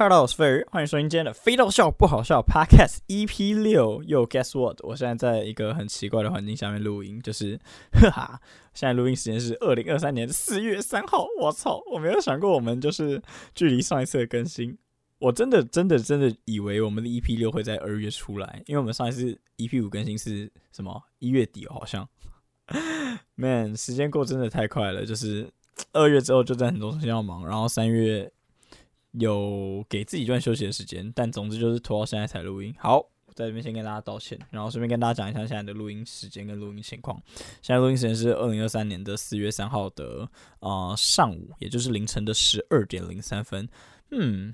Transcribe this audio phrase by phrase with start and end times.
[0.00, 4.02] 哈喽，大家好，我是飞儿，欢迎收听今天的《飞到笑不好笑》Podcast EP 六。
[4.04, 4.78] 又 Guess what？
[4.82, 7.60] 我现在在一个很奇怪的环境下面录音，就是，
[7.92, 8.40] 哈哈，
[8.72, 11.26] 现在录音时间是二零二三年四月三号。
[11.38, 13.20] 我操，我没有想过我们就是
[13.54, 14.78] 距离上一次的更新，
[15.18, 22.08] 我真的真的真的以为我们的 EP 六会在二月出来，因为我们上一次 EP 五更新是什么一月底，好像。
[23.34, 25.52] Man，时间过真的太快了，就是
[25.92, 28.32] 二月之后就在很多事情要忙，然后三月
[29.12, 32.74] 有给自己一段休息的时间，但总之就是拖到现在才录音。
[32.78, 37.20] 好，我在这边先跟大家道歉，然后顺便跟大家讲一下现在的录音时间跟录音情况。
[37.62, 40.28] 现在录音时间是二零二三年的四月三号的
[40.60, 43.68] 呃上午，也就是凌晨的十二点零三分。
[44.10, 44.52] 嗯。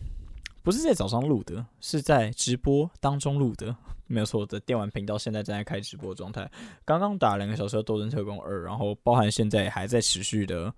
[0.63, 3.77] 不是在早上录的，是在直播当中录的，
[4.09, 4.41] 没有错。
[4.41, 6.51] 我的电玩频道现在正在开直播状态，
[6.85, 10.75] 刚刚打两个小时的《斗争特工二》，然后包含现在还在持续的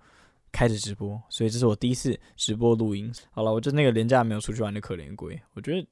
[0.51, 3.11] 开着直播，所以这是我第一次直播录音。
[3.31, 5.87] 好了，我就那个连假没有出去玩的可怜鬼，我觉得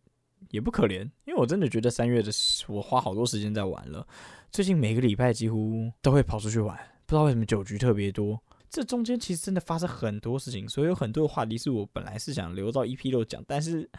[0.49, 2.31] 也不可怜，因为我真的觉得三月的
[2.67, 4.05] 我花好多时间在玩了，
[4.51, 8.41] 最近每个礼拜几乎都会跑出去玩，不知道为什么酒局特别多。
[8.69, 13.89] 这中间其实真的发生很多事情，所以有很多的话题是我本来是想留到 EP 六讲，但是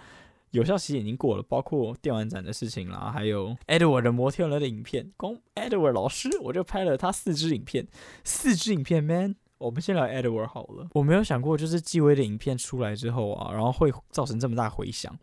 [0.50, 7.88] 有效期已经过了，包括电玩展的事情啦，还有 Edward 的摩天轮的影片，光 Edward 老师我就拍了他四支影片，
[8.24, 10.88] 四支影片，man，我们先聊 Edward 好了。
[10.94, 15.16] 我没有想过，就是纪威的影片出来之后啊，然后会造成这么大回响，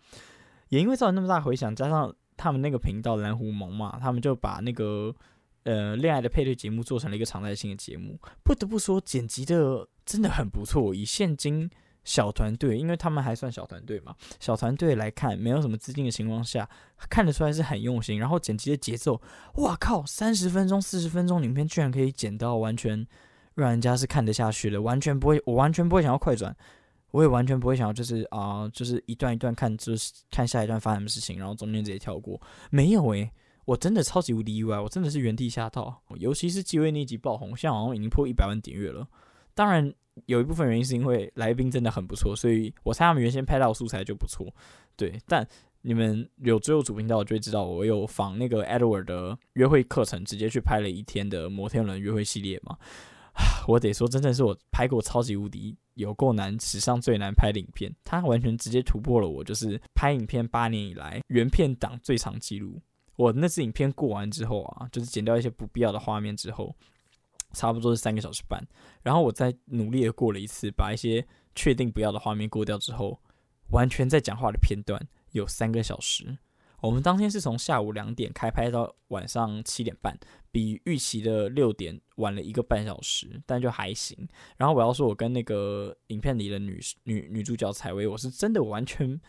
[0.69, 5.16] 也因为造成那么大回响，加上他们那个频道蓝狐萌嘛，他们就把那个。
[5.67, 10.94] 呃，恋爱的配对节目做成了一个常态性的节目，不得不说剪辑的真的很不错。
[10.94, 11.67] 以现今
[12.03, 16.70] 小团队，因为他们还算小团队嘛，小团队来看，没有什么资金的情况下，
[17.09, 18.20] 看得出来是很用心。
[18.20, 19.20] 然后剪辑的节奏，
[19.55, 23.08] 哇靠，三十分钟、四十分钟影片居然可以剪到完全
[23.56, 26.56] 让人家是看得下去的，完全不会，我完全不会想要快转，
[27.11, 32.39] 我也完全不会想要就是啊、就是一段一段看，就是看下一段发生什么事情，然后中间直接跳过，
[32.70, 33.31] 没有诶、
[33.66, 39.08] 我真的超级无敌意外，我真的是原地吓到，尤其是纪威那集爆红，现在好像已经破一百万点阅了。
[39.54, 39.94] 当然，
[40.26, 44.54] 有一部分原因是因为来宾真的很不错，所以我猜他们原先拍到素材就不错。
[44.98, 45.48] 对，但
[45.82, 52.77] 你们有追我主频道就会知道，我有仿那个 Edward 的约会课程，直接去拍了一天的摩天轮约会系列嘛。
[53.67, 62.81] 我得说，真的是我拍过超级无敌有够难，史上最难拍的影片，它完全直接突破了我就是拍影片八年以来原片档最长记录。
[63.17, 66.75] 我那次影片过完之后啊，就是剪掉一些不必要的画面之后，
[67.53, 68.65] 差不多是三个小时半。
[69.01, 71.25] 然后我再努力的过了一次，把一些
[71.55, 73.19] 确定不要的画面过掉之后，
[73.71, 76.37] 完全在讲话的片段有三个小时。
[76.85, 80.17] 我们当天是从下午两点开拍到晚上七点半，
[80.51, 84.15] 比预期的六点晚了一个半小时，但就还行。
[84.57, 89.19] 然后我要说，我跟那个影片里的女女女主角采薇，我是真的完全。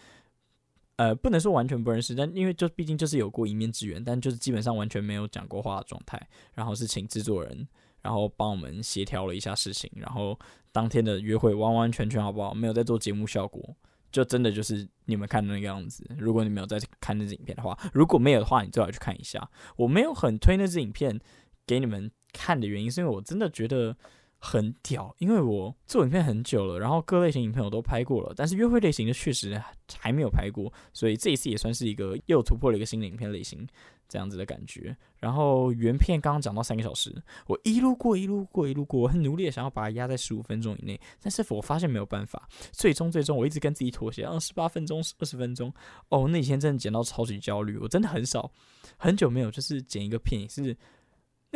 [0.97, 6.19] 呃，不能说完全不认识，但因为就毕竟就是有过一面之缘，但就是基本上完全没有讲过话的状态。
[6.55, 7.69] 然后是请制作人，
[8.01, 9.91] 然后帮我们协调了一下事情。
[9.97, 10.39] 然后
[10.73, 12.55] 当天的约会完完全全好不好？
[12.55, 13.77] 没有在做节目效果，
[14.11, 16.05] 就真的就是你们看的那个样子。
[16.19, 19.51] 如果你没有在看那支影片的话，如果没有的话，你最好去看一下。
[19.77, 21.21] 我没有很推那支影片
[21.67, 23.97] 给你们看的原因，是因为我真的觉得。
[24.39, 29.61] 很屌，因为我做影片很久了，然后各类型影片我都拍过了，但是约会类型的确实
[29.99, 33.67] 还没有拍过，所以这一次也算是一个又突破了一个新的影片类型
[34.09, 34.97] 这样子的感觉。
[35.19, 37.11] 然后原片刚刚讲到三个小时，
[37.47, 45.73] 我一路过一路过一路过，我很努力的想要把它压在十五分钟以内，但是我发现没有办法，最终最终我一直跟自己妥协，二十八分钟、二十分钟。
[46.11, 48.53] 哦，那几天真的剪到超级焦虑，我真的很少
[48.99, 50.77] 很久没有就是剪一个片是。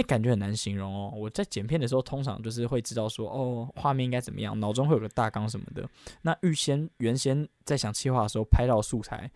[0.02, 1.12] 感觉很难形容哦。
[1.14, 5.88] 我在剪片的时候，通常就是会知道说，哦，画面应该怎么样，脑中会有个大纲什么的。
[6.22, 9.30] 那预先原先在想计划的时候，拍到素材。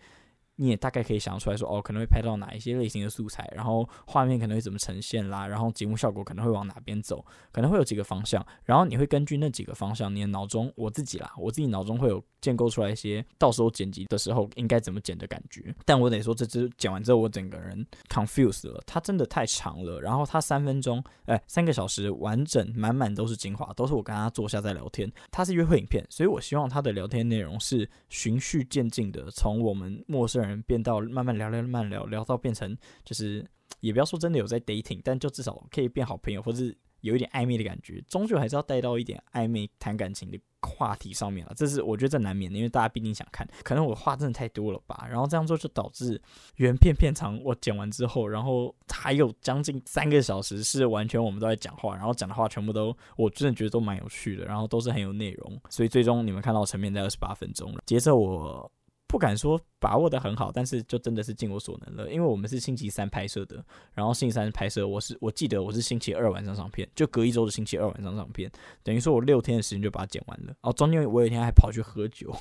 [0.57, 15.75] 你也大概可以想出来说，哦，可能会拍到哪一些类型的素材，然后画面可能会怎么呈现啦，然后节目效果可能会往哪边走，可能会有几个方向，然后你会根据那几个方向，你的脑中，我自己啦，我自己脑中会有建构出来一些，到时候剪辑的时候应该怎么剪的感觉。
[15.83, 25.11] 但我得说，这支剪完之后，我整个人 confused 了，它真的太长了，然后它三分钟，哎，三个小时完整满满都是精华，都是我跟他坐下在聊天。
[25.31, 30.44] 它是约会影片，所以我希望他的聊天内容是循序渐进的，从我们陌生人。
[30.47, 33.45] 人变到慢慢聊聊，慢慢聊聊到变成就是，
[33.79, 41.53] 也不要说真的有在 dating，但就至少可以变好朋友，或是有一点暧昧的感觉，终究还是要带到一点暧昧谈感情的话题上面了。
[41.55, 43.47] 这是我觉得这难免的，因为大家毕竟想看。
[43.63, 46.19] 可能我话真的太多了吧，然后这样做就导致
[46.55, 58.71] 原片片长我剪完之后，然后还有将近三个小时是完全我们都在讲话，然后讲的话全部都我真的觉得都蛮有趣的，然后都是很有内容，所以最终你们看到成片在二十八分钟了，接着我。
[59.15, 62.11] 不敢说把握得很好，但是就真的是尽我所能了。
[62.11, 63.63] 因为我们是星期三拍摄的，
[63.93, 68.51] 然后星期三拍摄，我是我记得我是星期二晚上上片，就隔一周的星期二晚上上片，
[68.83, 70.53] 等于说我六天的时间就把它剪完了。
[70.63, 72.35] 哦，中间我有一天还跑去喝酒，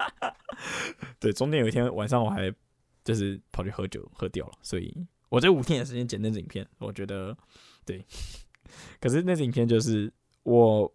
[1.18, 2.54] 对，中间有一天晚上我还
[3.02, 4.94] 就是跑去喝酒喝掉了，所以
[5.30, 7.34] 我这五天的时间剪那支影片，我觉得
[7.86, 8.04] 对。
[9.00, 10.12] 可是那支影片就是
[10.42, 10.92] 我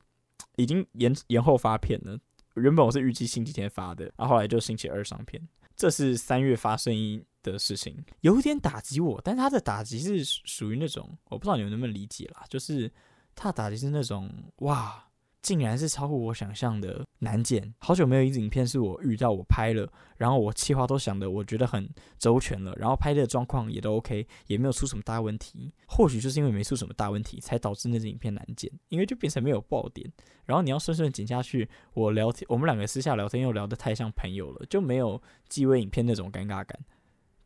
[0.58, 2.20] 已经延延后发片了。
[2.56, 5.42] 原本我是预计星期天发的，然后后来就星期二上片。
[5.76, 6.94] 这是三月发生
[7.42, 12.92] 的事情，有点打击我，但他的打击是属于那种，我不知道你们能不能理解啦，就是
[13.34, 15.08] 他的打击是那种哇。
[15.42, 21.90] 竟然是超乎我想象的难剪，好久没有一支影片是我遇到我拍了，然后我企划都想的我觉得很
[22.20, 25.74] 周全了，然后拍的状况也都 OK，也没有出什么大问题。
[25.88, 30.08] 或许就是因为没出什么大问题，才导致那支影片难剪，因为就变成没有爆点。
[30.46, 36.80] 然后你要顺顺剪下去，我聊天，我们两个私下聊天又聊得太像朋友了，就没有机位影片那种尴尬感。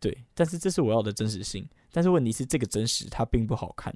[0.02, 3.96] 对，但是这是我要的真实性，但是问题是这个真实它并不好看。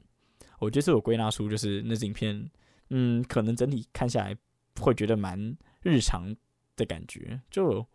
[0.60, 2.50] 我觉得是我归纳出就是那支影片。
[2.90, 4.36] 嗯，可能整体看下来
[4.80, 6.36] 会觉得蛮日常
[6.76, 7.86] 的感觉，就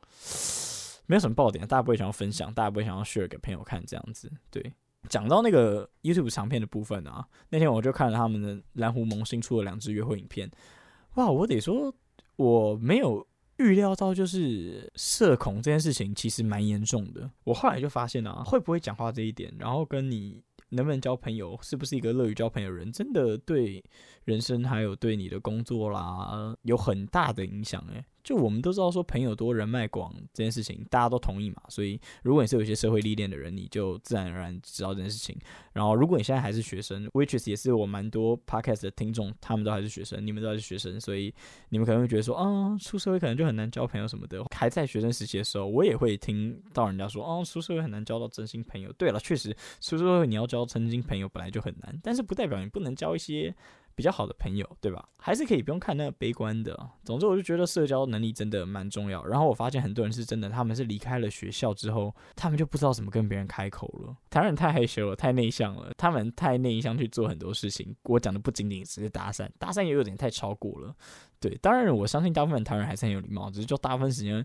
[1.07, 4.31] 没有什么爆点，大家不会想要分享，大家不会想要 share 给朋友看这样子。
[4.51, 4.73] 对，
[5.09, 10.51] 讲到那个 YouTube 长片的部分啊，那天我就看了他们的蓝狐萌新出了两支约会影片，
[11.15, 11.95] 哇，我得说
[12.37, 13.27] 我没有
[13.59, 17.31] 预料到，就是社恐这件事情其实蛮严重的。
[17.45, 20.43] 我后来就发现啊，会不会讲话这一点，然后跟你。
[20.71, 23.85] 能不能交朋友，是不是一个乐于交朋友的人，真的对
[24.25, 28.05] 人生还有对你的工作啦有很大的影响诶。
[28.25, 31.63] 就我们都知道说朋友多人脉广这件事情，大家都同意嘛。
[31.69, 35.39] 所以如果你是有一些社会历练的人，你就自然而然知道这件事情。
[35.75, 41.33] 然后如果你现在还是学生，which is 也是我蛮多 podcast 的听众，他们都还是学生，你们都还是学生，所以
[41.69, 44.43] 你们可能会觉得说，啊，出社会可能就很难交朋友什么的。
[44.55, 48.91] 还在学生时期的时候，我也会听到人家说，哦，出社会很难交到真心朋友。
[48.95, 53.55] 对了，确实出社会你要交真心朋友本来就很难，但是不代表你不能交一些。
[53.95, 55.09] 比较好的朋友，对吧？
[55.19, 56.77] 还是可以不用看那个悲观的。
[57.05, 59.25] 总之，我就觉得社交能力真的蛮重要。
[59.25, 64.17] 然后我发现很多人是真的，他们是离开了学校之后，他们就不知道怎么跟别人开口了。
[64.29, 67.95] 台湾人太害羞了，太内向了，他们太内向去做很多事情。
[68.05, 70.95] 我讲的不仅仅只是搭讪，搭讪也有点太超过了。
[71.41, 74.45] 对，当然我相信大部分台湾人还是很有礼貌，只是就大部分时间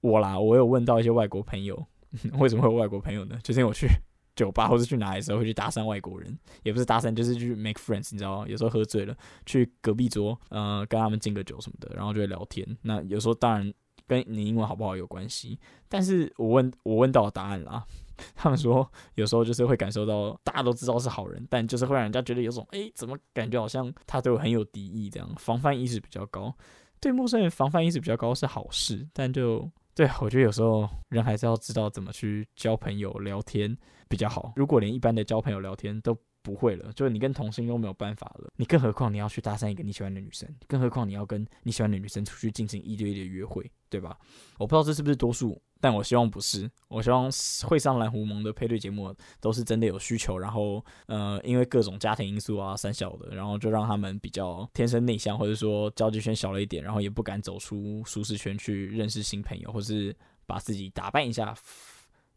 [0.00, 1.86] 我啦，我有问到一些外国朋友，
[2.38, 3.38] 为什么会有外国朋友呢？
[3.42, 3.88] 就是因为我去。
[4.34, 8.46] 酒吧或是去哪里的时候会去搭讪外国人，也不是搭讪，就是去 make friends，你知道吗？
[8.48, 12.66] 有时候喝醉了，去隔壁桌，呃，跟他们敬个酒什么的，然后就会聊天。
[12.82, 13.72] 那有时候当然
[14.06, 15.58] 跟你英文好不好有关系，
[15.88, 17.84] 但是我问我问到答案啦，
[18.34, 26.54] 他们说有时候就是会感受到大家都知道是好人，但就是会让人家觉得有种，诶，怎么感觉好像他对我很有敌意这样，防范意识比较高。
[27.00, 29.70] 对陌生人防范意识比较高是好事，但就。
[29.94, 33.76] 对，我觉得有时候人还是要知道怎么去交朋友、聊天
[34.08, 34.52] 比较好。
[34.56, 44.18] 如果连一般的交朋友、聊天都不会了，就是你跟同性都没有办法了，你更何况你要去搭讪一个你喜欢的女生，更何况你要跟你喜欢的女生出去进行一对一的约会，对吧？
[44.58, 45.60] 我不知道这是不是多数。
[45.80, 47.28] 但我希望不是，我希望
[47.66, 60.16] 会上蓝狐盟的配对节目都是真的有需求，然后呃，因为各种家庭因素啊、三小的，然后就让他们比较天生内向，或者说交际圈小了一点，然后也不敢走出舒适圈去认识新朋友，或是
[60.46, 61.52] 把自己打扮一下。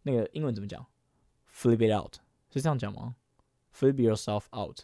[0.02, 0.84] 那个英文怎么讲
[1.54, 2.16] ？Flip it out
[2.52, 3.16] 是这样讲吗
[3.78, 4.82] ？Flip yourself out。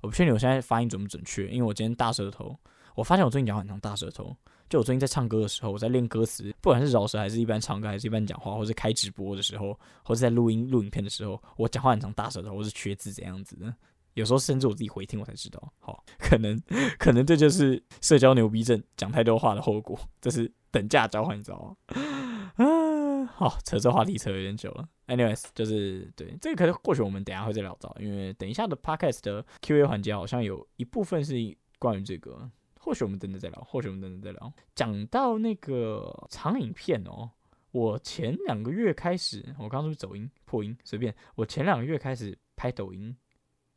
[0.00, 2.58] 我不确定我现在发音准不准确，因为我今天大舌头。
[2.94, 4.36] 我发现我最近讲话很像大舌头。
[4.68, 13.74] 就我最近在唱歌的时候，我在练歌词，不管是饶舌还是一般唱歌，还是一般讲话，或是开直播的时候，或是在录音录影片的时候，我讲话很像大舌头，或是缺字这样子的。
[14.14, 16.60] 有时候甚至我自己回听，我才知道，好，可能
[16.98, 19.98] 可能这就是社交牛逼症，讲太多话的后果。
[20.20, 21.96] 这是等价交换，你知道吗？
[22.56, 24.86] 啊，好，扯这话题扯有点久了。
[25.08, 31.34] Anyways，就是对这个，可能或许我们等下会再聊到，因为等一下的 Podcast 的 Q&A 环节好像有一部分是
[31.78, 32.48] 关于这个。
[32.80, 34.52] 或许我们等等再聊，或许我们等等再聊。
[34.74, 37.30] 讲到那个长影片哦，
[37.72, 40.74] 我前两个月开始，我刚刚是不是走音破音？
[40.84, 43.14] 随便，我前两个月开始拍抖音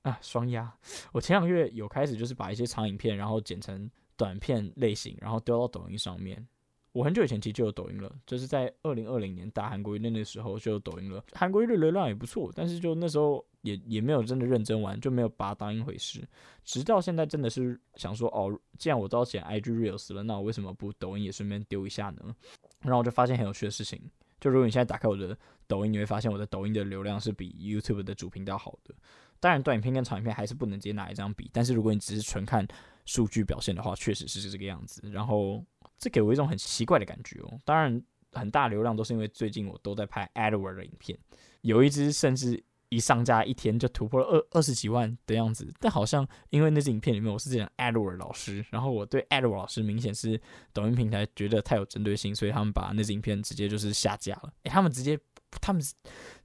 [0.03, 0.73] 啊，双压。
[1.11, 6.47] 我前两个月有开始，就是把一些长影片，然后剪成短片类型，然后丢到抖音上面。
[6.93, 11.24] 我很久以前其实就有抖音了，就是在二零二零年打韩国瑜那个时候就有抖音了。
[11.33, 16.21] 韩国瑜的流量也不错，但是就那时候也也没有真的认真玩，就没有把它当一回事。
[16.65, 22.36] 直到现在真的是想说，哦，既然我都要剪 IG Reels 了，那我为什么不抖音也顺便丢一下呢？
[22.81, 23.98] 然后我就发现很有趣的事情，
[24.41, 28.93] 就如果你现在打开我的抖音，你会发现我的抖音的流量是比 YouTube 的主频道好的。
[29.39, 32.67] 当然，短影片跟长影片还是不能直接拿一张比，但是如果你只是纯看
[33.05, 35.10] 数据表现的话，确实是这个样子。
[35.10, 35.63] 然后。
[36.01, 37.60] 这给我一种很奇怪的感觉哦。
[37.63, 38.03] 当然，
[38.34, 41.15] 很大流量都是因为最近我都在拍 Edward 的影片，
[41.62, 45.72] 有一支甚至一上架一天就突破了二二十几万的样子。
[45.79, 50.41] 但好像因为那支影片里面我是这样 AdWord 老师，然后我对 Edward 老师明显是
[50.74, 54.51] 抖音平台觉得太有针对性，所以他们把那支影片直接就是下架了。
[54.63, 55.20] 诶，他们直接
[55.62, 55.81] 他们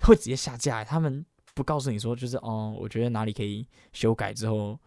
[0.03, 4.79] 会直接下架，他们不告诉你说就是哦，我觉得哪里可以修改之后。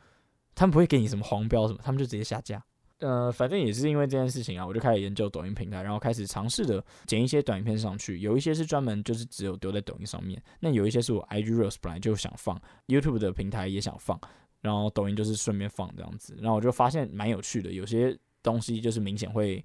[0.55, 2.61] 他们不会给你什么黄标什么，他们就直接下架。
[2.99, 8.19] 呃，反正也是因为这件事情啊，我就开始研究抖音平台，然后开始尝试的剪一些短片上去。
[8.19, 14.19] 有一些是专门就是只有丢在抖音上面，那有一些是我 IG Reels 本来就想放，YouTube 的平台也想放，
[14.61, 16.35] 然后抖音就是顺便放这样子。
[16.39, 19.63] 然后我就发现蛮有趣的，有些东西就是明显会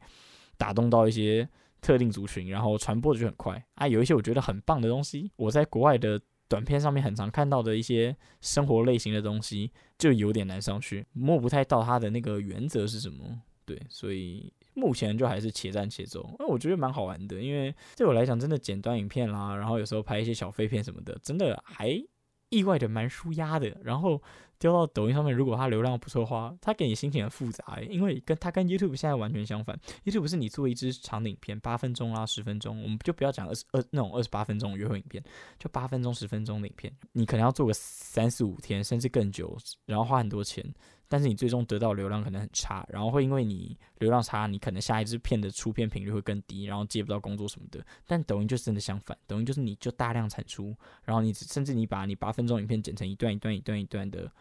[0.56, 1.48] 打动到一些
[1.80, 3.88] 特定族群，然后传播的就很快啊。
[3.88, 6.20] 有一些我觉得很棒的东西，我在国外的。
[6.48, 13.42] 短片上面很常看到的一些生活类型的东西，就有点难上去，摸不太到它的那个原则是什么。
[13.64, 16.34] 对，所以目前就还是且战且走。
[16.38, 22.02] 那我觉得蛮好玩的，因为对我来讲，真的剪短影片啦，然后有时候拍一些小废片什么的，真的还
[22.50, 23.76] 意外的蛮舒压的。
[23.82, 24.22] 然后。
[24.64, 29.78] 丢到抖音上面，如果它流量不错的话，它给你心情很复杂、因为跟它跟 YouTube 现在完全相反。
[30.06, 35.23] YouTube 是你做一支长的影片，八分钟啊、十分钟，我们就不要讲二十二那种二十八分钟的约会影片，
[35.59, 39.54] 就八分钟、十分钟的影片，你可能要做个三四五天，甚至更久，
[39.85, 40.64] 然后花很多钱。
[41.06, 47.85] 但是你最终得到流量可能很差，然后会因为你流量差，你可能下一支片的出片频率会更低，然后接不到工作什么的。
[48.06, 54.33] 但抖音就是真的相反，抖音就是你就大量产出，然后你甚至你把你八分钟影片剪成一段一段一段一段的，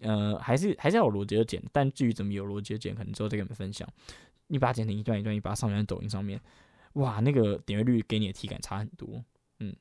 [0.00, 1.62] 呃，还是还是要有逻辑的剪。
[1.72, 3.88] 但至于怎么有逻辑的剪，可能之后再跟你们分享。
[4.46, 6.40] 你把它剪成一段一段，你把它上传在抖音上面，
[6.94, 9.22] 哇，那个点阅率给你的体感差很多。
[9.58, 9.74] 嗯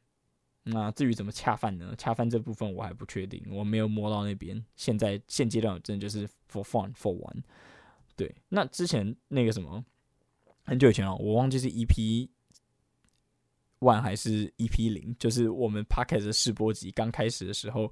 [0.69, 1.95] 那至于怎么恰饭呢？
[1.97, 4.61] 恰饭这部分我还不确定，我没有摸到那边。
[4.75, 7.41] 现在现阶段我真的就是 for fun for one。
[8.17, 9.85] 对，那之前那个什么，
[10.65, 12.27] 很久以前哦，我忘记是 EP
[13.79, 17.89] one 还是 EP 零，就是我们 Podcast 的试播集刚开始的时候，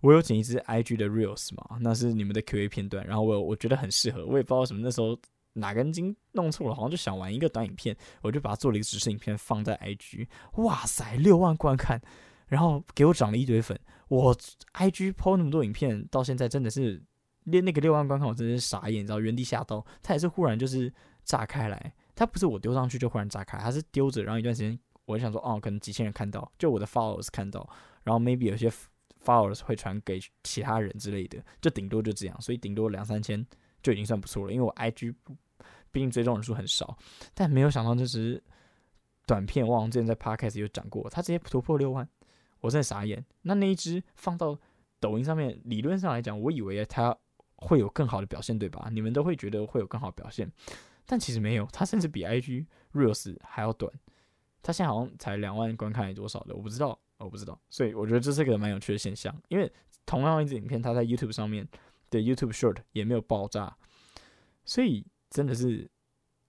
[0.00, 5.18] 我有剪一支 IG 的 Reels 嘛，那是你们的 QA 片段，然后我我觉得很适合，我也不知道什么那时候。
[5.58, 11.98] 哪根筋弄错了，好像就想玩一个短影片，我就把它做了一个直视影片放在 IG，哇塞，六万观看，
[12.48, 13.80] 然后给我涨了一堆粉。
[14.08, 14.36] 我
[14.74, 17.02] IG 抛那么多影片，到现在真的是
[17.44, 19.82] 连那个六万观看，我真的是傻眼，你知道，原地吓到。
[20.02, 20.92] 它也是忽然就是
[21.24, 27.66] 炸开来，它不是我丢上去就忽然炸开，它是丢着，然后一段时间我想说，哦，可能几千人看到，就我的 followers 看到，
[28.02, 28.70] 然后 maybe 有些
[29.26, 33.44] followers 会传给其他人之类的，就顶多就这样，所以顶多两三千
[33.82, 35.14] 就已经算不错了，因为我 IG。
[35.92, 36.94] 毕竟追踪人数很少，
[37.32, 38.42] 但没有想到这支
[39.26, 42.06] 短片，我之前在 Podcast 有讲过，它直接突破六万，
[42.60, 43.24] 我真的傻眼。
[43.40, 44.58] 那那一支放到
[45.00, 47.16] 抖音上面，理论上来讲，我以为它
[47.54, 48.90] 会有更好的表现，对吧？
[48.92, 50.52] 你们都会觉得会有更好的表现，
[51.06, 53.90] 但其实没有，它甚至比 IG Reels 还要短。
[54.62, 57.60] 它现在好像才两万观看，还多少的，我不知道，我不知道。
[57.70, 59.70] 所以我觉得这是个蛮有趣的现象，因为
[60.04, 61.68] 同样一支影片，它在 YouTube 上面
[62.10, 63.76] 的 YouTube Short 也没有爆炸，
[64.64, 65.06] 所以。
[65.28, 65.90] 真的是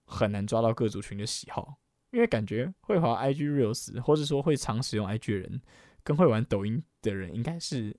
[0.06, 1.76] 很难抓到各族群的喜好，
[2.12, 5.60] 因为感觉会滑 IG Reels 或者说会常使用 IG 的人，
[6.04, 7.94] 跟会玩抖音的人应该是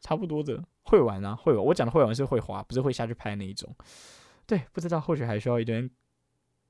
[0.00, 0.64] 差不多的。
[0.84, 1.62] 会玩啊，会玩。
[1.62, 3.74] 我讲的会玩是会滑，不是会下去拍那一种。
[4.46, 5.90] 对，不知道或许还需要一段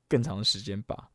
[0.08, 1.10] 更长的时间吧。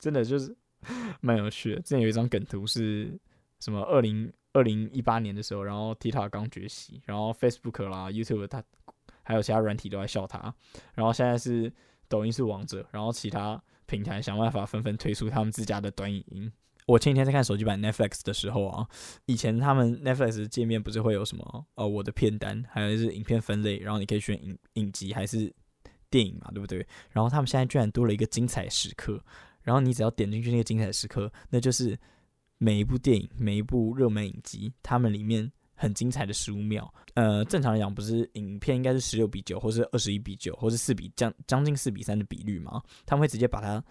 [0.00, 0.54] 真的就是
[1.22, 1.80] 蛮有趣的。
[1.80, 3.18] 之前有一张梗图是
[3.62, 3.80] 什么？
[3.82, 8.62] 二零二零一八年的时候，然后 TikTok 刚崛起，然后 Facebook 啦、YouTube 它。
[9.24, 10.52] 还有其他软体都在笑他，
[10.94, 11.72] 然后现在是
[12.08, 16.50] 抖音是王者，然后其他平台想办法纷纷推出他们自家的短影音。
[16.86, 18.84] 我前几天在看手机版 Netflix 的时候啊，
[19.26, 25.54] 以前他们 Netflix 界面不是会有什么呃我的片单，还有就是影片分类，然后你可以选影影集还是
[26.10, 26.84] 电影嘛，对不对？
[27.10, 29.22] 然后他们现在居然多了一个精彩时刻，
[29.62, 31.96] 然后你只要点进去那个精彩时刻，那就是
[32.62, 35.50] 每一部电影、每一部热门影集，他们里面。
[35.74, 42.80] 很精彩的十五秒，呃，正常来讲不是影片应该是十六比九，或是二十一比九，或是四比将将近四比三的比率吗？
[43.04, 43.82] 他们会直接把它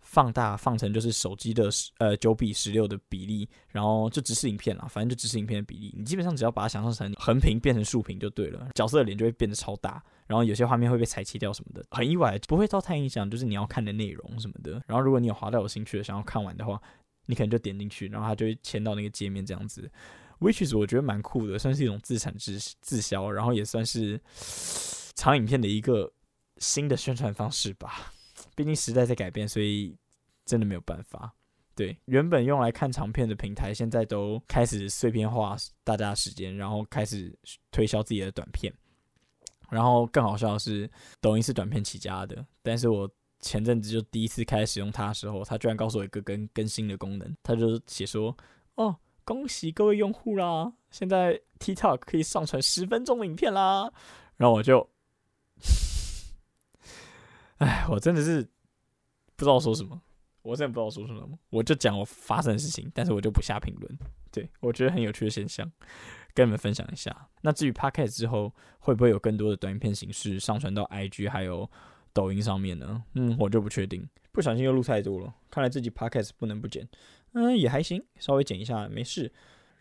[0.00, 14.82] 放大，放成就是手机的呃九比十六的比例，然后就直视影片了，反正就直视影片的比例，你基本上只要把它想象成横屏变成竖屏就对了，角色的脸就会变得超大，然后有些画面会被裁切掉什么的，很意外，不会造太影响，就是你要看的内容什么的。
[14.86, 16.80] 然后如果你有滑到有兴趣的，想要看完的话，
[17.26, 19.90] 你可能就点进去，然后它就会迁到那个界面这样子。
[20.40, 24.20] Which is 我觉得蛮酷的，算是一种自产自自销，然后也算是
[25.14, 26.12] 长影片的一个
[26.58, 28.12] 新的宣传方式吧。
[28.54, 29.96] 毕竟时代在改变，所以
[30.44, 31.32] 真的没有办法。
[31.74, 37.36] 对，原本用来看长片的平台，现在都开始碎片化大家的时间，然后开始
[37.70, 38.72] 推销自己的短片。
[39.70, 40.88] 然后更好笑的是，
[41.20, 43.10] 抖音是短片起家的，但是我
[43.44, 48.34] 前阵子就第一次开始使用它的时候，它居然告诉我一个更更新的功能，它就写说
[48.76, 53.92] ：“哦，恭喜各位用户啦，现在 TikTok 可以上传十分钟的影片啦。”
[54.38, 54.88] 然后我就，
[57.58, 58.42] 哎，我真的是
[59.36, 60.00] 不知道说什么，
[60.42, 63.98] 我真的不知道说什么，我就讲我发生的事情，但是我就不下评论。
[64.32, 65.70] 对，我觉得很有趣的现象，
[66.32, 67.28] 跟你们分享一下。
[67.42, 71.70] 那至于 Podcast 之后会不会有更多的短影片形式上传到 IG 还有
[72.14, 73.02] 抖音上面呢？
[73.14, 74.08] 嗯，我就不确定。
[74.32, 76.88] 不小心又录太多了，看来自己 Podcast 不能不剪。
[77.32, 79.30] 嗯，也还行，稍微剪一下没事。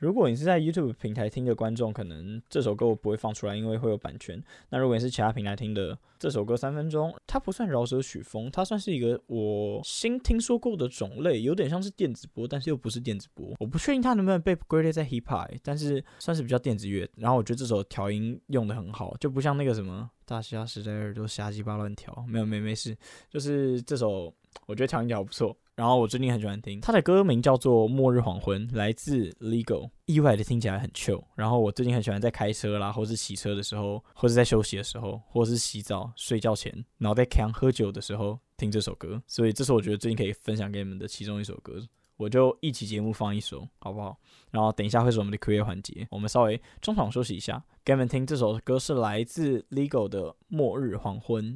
[0.04, 4.44] 如果你是在 YouTube 平台听的观众，可能这首歌我不会放出来，因为会有版权。
[4.70, 13.56] 那如果你是其他平台听的，这首歌三分钟，它不算饶舌曲风，它算是一个我新听说过的种类，有点像是电子波，但是又不是电子波。
[13.62, 17.10] 我不确定它能不能被归类在 Hip Hop，但是算是比较电子乐。
[17.16, 22.94] 然后我觉得这首调音用的很好，就不像那个什么大虾时代二都瞎鸡巴乱调，没有没没事，
[23.30, 24.34] 就是这首
[24.66, 25.56] 我觉得调音调不错。
[25.75, 31.24] 然后我最近很喜欢听他的歌名叫做《末日黄昏》，来自 Legal，意外的听起来很 chill。
[31.36, 39.20] 然后我最近很喜欢在开车啦，或是骑车的时候，或是在休息的时候，或是洗澡、睡觉前，然后在扛喝酒的时候听这首歌。
[39.25, 41.82] 所以这是我觉得最近可以分享给你们的其中一首歌。
[42.18, 44.15] 我就一期节目放一首，好不好？
[44.51, 51.56] 然后等一下会是我们的 Q&A 环节，我们稍微中场休息一下，给你们听这首歌是来自 Legal 的《末日黄昏》。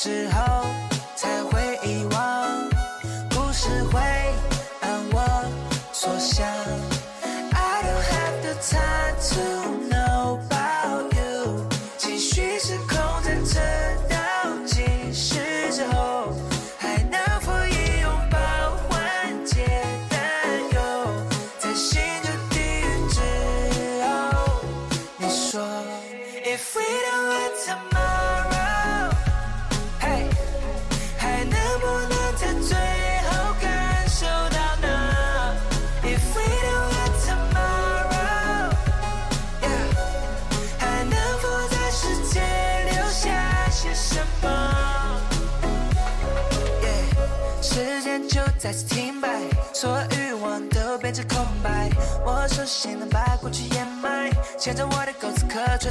[0.00, 0.59] 再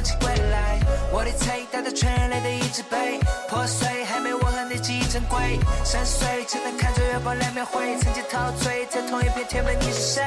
[0.00, 0.78] 传奇归来。
[1.12, 5.58] 我的最大的权力的一直被破碎，还没我和你记忆珍贵。
[5.84, 10.22] 深邃，只能看着月光来描绘，曾经陶醉在同一片天边，你是谁？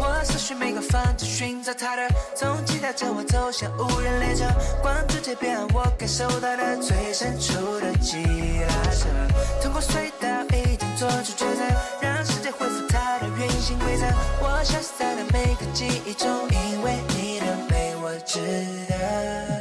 [0.00, 4.44] 我思绪每个方向寻找他的踪迹，带着我走向无人列车，
[4.80, 8.22] 光之街边我感受到的最深处的激
[8.62, 9.08] 拉扯，
[9.62, 11.64] 通过隧道已经做出抉择。
[12.00, 14.06] 让世界恢复它的运行规则。
[14.40, 17.37] 我消失在了每个记忆中，因为你
[18.08, 18.38] 我知
[18.88, 19.57] 道。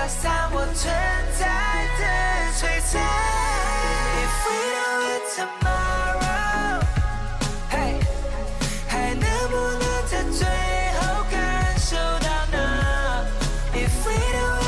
[0.00, 0.90] 天空飘散我存
[1.38, 1.44] 在
[1.98, 2.02] 的
[2.54, 2.92] 璀璨。
[4.16, 6.78] If we don't t o m o r r o
[7.68, 8.00] w，
[8.88, 10.40] 还能不能在最
[10.96, 12.56] 后感受到呢
[13.74, 14.60] ？If we don't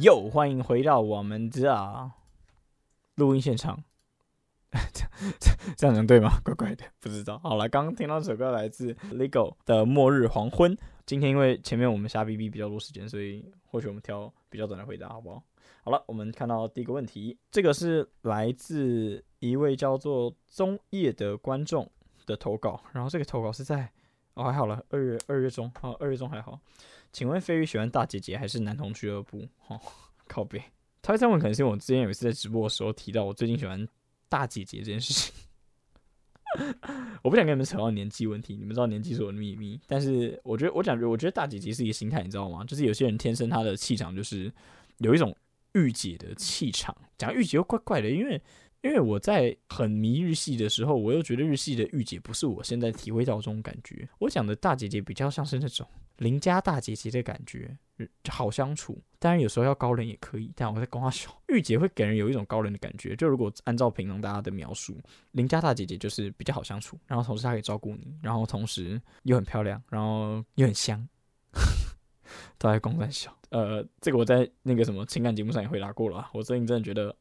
[0.00, 2.10] 又欢迎回到我们的
[3.16, 3.82] 录音现场，
[4.92, 6.40] 这样这样能对吗？
[6.44, 7.38] 怪怪的，不知道。
[7.38, 10.76] 好了，刚刚听到这首歌来自 Legal 的《末日黄昏》。
[11.04, 15.42] 今天因为前面我们瞎逼逼比较多时间，所以或许我们挑比较短的回答，好不好？
[15.82, 21.90] 好了，我们看到第一个问题，这个是来自一位叫做中叶的观众
[22.26, 23.90] 的投稿，然后这个投稿是在
[24.34, 26.60] 哦还好了，二月二月中啊，二月中还好。
[27.12, 29.48] 请问飞鱼喜欢大姐姐还是男同俱乐部？
[29.66, 29.80] 哦，
[30.28, 30.62] 靠北。
[31.02, 33.88] 他会这样问，可能是因为我之前有一次在直播的时候提到我最近喜欢
[34.30, 35.34] 大姐姐这件事情。
[37.22, 39.78] 我不想跟你们扯到年纪问题，你们知道年纪是我的秘密。
[39.86, 42.64] 但是我觉得，我讲，我觉得大姐姐是一个心态，你知道吗？
[42.64, 44.52] 就是有些人天生他的气场就是
[44.98, 45.36] 有一种
[45.74, 46.96] 御姐的气场。
[47.18, 48.42] 讲御姐又怪怪的，因为
[48.82, 54.08] 因为我在很迷日系的时候，我又觉得日系的御姐不是我现在体会到这种感觉。
[54.18, 57.76] 我讲的大姐姐比较像是那种邻家大姐姐的感觉。
[58.28, 60.50] 好相处，当然有时候要高冷也可以。
[60.56, 63.14] 但我在跟他说， 御姐会给人有一种高冷的感觉。
[63.14, 64.98] 就如果按照平常大家的描述，
[65.32, 71.06] 邻家大姐姐就是比较好相处，然后同时她可以照顾你，然后同时又很漂亮，然后又很香，
[72.58, 73.32] 都在公三小。
[73.50, 76.28] 呃，这个我在那个什么情感节目上也回答过了。
[76.32, 77.14] 我最近真的觉得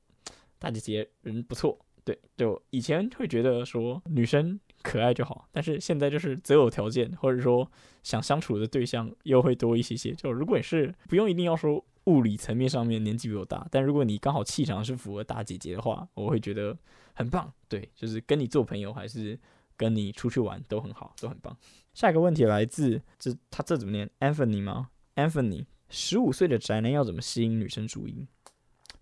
[0.57, 1.77] 大姐姐人不错。
[2.05, 4.59] 对，就以前会觉得说女生。
[4.82, 7.70] 可爱就好，但是现在就是择偶条件，或者说
[8.04, 10.13] 想相处的对象又会多一些些。
[10.13, 16.78] 就如果你是不用一定要说物理层面上面年纪比我大，但如果你刚好气场是符合大姐姐的话，我会觉得
[17.13, 17.52] 很棒。
[17.68, 19.38] 对，就是跟你做朋友还是
[19.76, 21.56] 跟你出去玩都很好，都很棒。
[21.94, 28.26] 下一个问题来自这他这怎么念？Anthony 吗？Anthony，十五岁的宅男要怎么吸引女生注意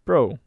[0.03, 0.37] ？Bro。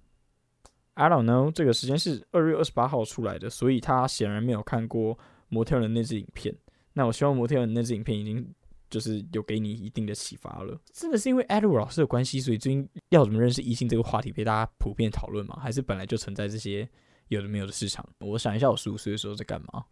[1.00, 6.54] I don't know，这个时间是二月二十八号出来的，所以他显然没有看过模特儿的那支影片。
[6.92, 8.46] 那我希望模特儿的那支影片已经
[8.90, 10.78] 就是有给你一定的启发了。
[10.92, 15.58] 真的是因为 Edward 老师的关系，所以最近要怎么认识异性这个话题被大家普遍讨论吗？
[15.62, 16.86] 还是本来就存在这些
[17.28, 18.06] 有的没有的市场？
[18.18, 19.82] 我想一下，我十五岁的时候在干嘛？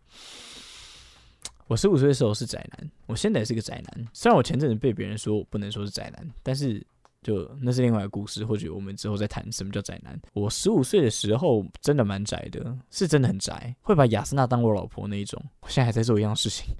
[1.68, 4.06] 我十五岁的时候是宅男，我现在也是个宅男。
[4.12, 6.86] 虽然我前阵子被别人说我不能说是宅男，但是。
[7.20, 10.18] 就那是另外一个故事，或许我们之后再谈什么叫宅男。
[10.32, 15.42] 我十五岁的时候真的蛮宅的，是真的很宅，会把亚丝娜当我老婆那一种。
[15.60, 16.74] 我现在还在做一样事情，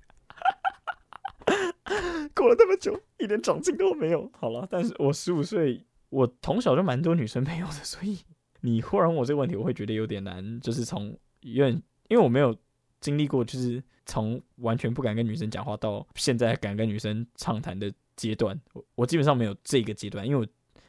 [2.34, 4.30] 过了那么久，一点长进都没有。
[4.32, 8.20] 好了，但是我十五岁，我从小就蛮多女生朋友的，所以
[8.60, 10.60] 你忽然问我这个问题，我会觉得有点难。
[10.60, 11.72] 就是从因为
[12.08, 12.56] 因为我没有
[13.00, 17.92] 经历过，就是从完全不敢跟女生讲话到现在敢跟女生畅谈的。
[18.18, 20.46] 阶段，我我基本上没有这个阶段，因为我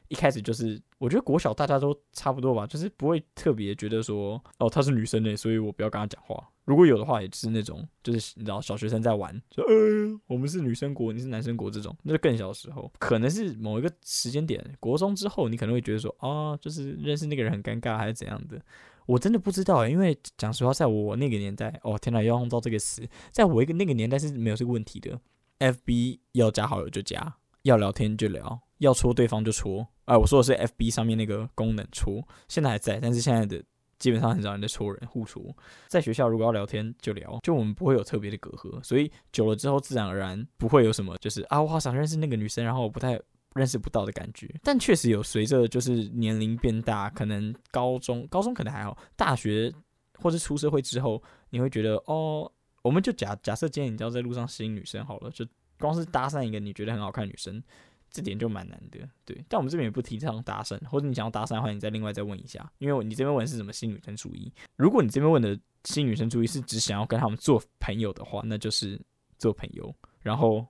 [0.09, 6.49] 一开始就是，我觉得国小大家都差不多吧，就是不会特别觉得说，哦，她是女生呢，所以我不要跟她讲话。
[6.65, 18.59] 如果有的话，也是那种，就是你知道，小学生在玩，就，呃，我们是女生国，你是男生国这种，那就更小的时候，可能是某一个时间点，国中之后，你可能会觉得说，哦，就是认识那个人很尴尬，还是怎样的？
[19.05, 25.19] 我真的不知道，因为讲实话，在我那个年代，哦，天哪，要用到这个词，在我一个那个年代是没有这个问题的。
[25.59, 29.87] FB 要加好友就加，要聊天就聊，要戳对方就戳。
[30.05, 33.63] 哎、我说的是 FB 上面那个功能戳，现在还在，但是现在的
[33.99, 35.55] 基本上很少人在戳人，互戳。
[35.87, 43.19] 在学校如果要聊天就聊，就我们不会有特别的隔阂，所以久了之后自然而然不会有什么，就是啊，我好想认识那个女生，然后我不太
[43.53, 44.49] 认识不到的感觉。
[44.63, 49.71] 但确实有随着就是年龄变大，可能高中高中可能还好，大学
[50.17, 52.51] 或是出社会之后，你会觉得哦。
[52.81, 55.45] 我们就假假设今天你要在路上吸引女生好了，就
[55.77, 57.61] 光是搭讪一个你觉得很好看的女生，
[58.09, 59.43] 这点就蛮难的，对。
[59.47, 64.51] 但我们这边也不提倡搭讪，或者你想要搭讪的话，你再另外再问一下，因为你这边问是什么吸引女生注意。
[64.75, 68.99] 如果你这边问的吸引女生注意是只想要跟他们做朋友的话，那就是
[69.37, 69.93] 做朋友。
[70.21, 70.65] 然后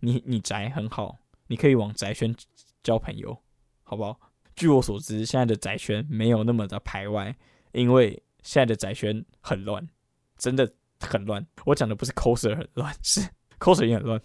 [0.00, 2.34] 你你宅很好，你可以往宅圈
[2.82, 3.36] 交朋友，
[3.82, 4.18] 好不好？
[4.56, 7.36] 据我所知，现在的宅圈没有那么的排外，
[7.72, 9.88] 因为现在的宅圈很乱，
[10.38, 10.72] 真的。
[11.00, 13.20] 很乱，我讲的不是口水很乱，是
[13.58, 14.20] 口水也很乱，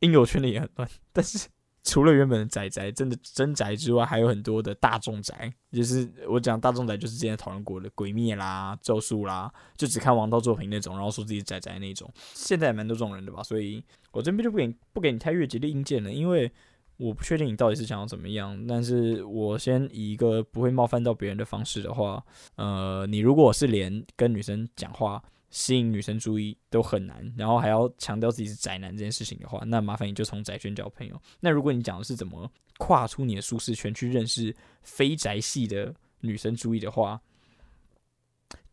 [0.00, 0.88] 音游圈的也很乱。
[1.12, 1.48] 但是
[1.82, 12.12] 除了原本的宅宅，真的真宅之外，还有很多的大众宅，就是我讲大众宅，就是之前讨论过的鬼灭啦、咒术啦，就只看王道作品那种，然后说自己宅宅那种。
[12.34, 13.82] 现在也蛮多这种人的吧，所以
[14.12, 16.52] 我这边就不给你不给你太越级的硬件了，因为
[16.98, 18.66] 我不确定你到底是想要怎么样。
[18.66, 22.22] 但是我先以一个不会冒犯到别人的方式的话，
[22.56, 25.22] 呃，你如果是连跟女生讲话。
[25.50, 31.20] 吸引女生注意都很难，然后还要强调自己是宅男这件事情的话，那麻烦你就从宅圈交朋友。
[31.40, 37.20] 那如果你讲的是怎么跨出你的舒适圈去认识非宅系的女生注意的话，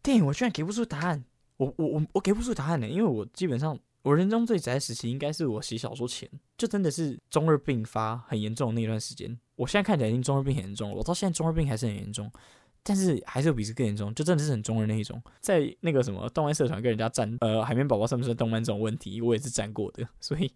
[0.04, 1.26] 电影我居然给不出答案，
[1.58, 9.38] 我我我我给不出答案呢，因为我基本上我人中最宅时期应该是我写小说前，就真的是中二病发很严重的那段时间。
[9.56, 12.32] 我现在看起来已经中二病很严重了，我到现在中二病还是很严重。
[12.88, 15.22] 但是还是有比这更严重，就真的是很中二那一种。
[15.42, 20.50] 在那个什么动漫社团跟人家战，呃，海绵宝宝算不算动漫这种问题，我也是战过的， 所以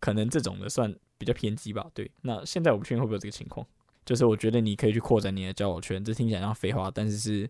[0.00, 1.86] 可能这种的算比较偏激吧。
[1.92, 3.66] 对，那现在我不确定会不会有这个情况。
[4.06, 7.46] 就是我觉得你可以去扩展你的交友圈，这听起来像废话，但是是